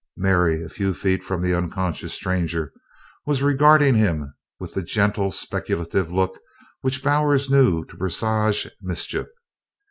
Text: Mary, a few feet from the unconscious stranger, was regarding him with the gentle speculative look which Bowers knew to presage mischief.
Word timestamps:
Mary, 0.17 0.63
a 0.63 0.67
few 0.67 0.95
feet 0.95 1.23
from 1.23 1.43
the 1.43 1.53
unconscious 1.53 2.11
stranger, 2.11 2.73
was 3.27 3.43
regarding 3.43 3.93
him 3.93 4.33
with 4.59 4.73
the 4.73 4.81
gentle 4.81 5.31
speculative 5.31 6.11
look 6.11 6.39
which 6.81 7.03
Bowers 7.03 7.51
knew 7.51 7.85
to 7.85 7.95
presage 7.97 8.67
mischief. 8.81 9.27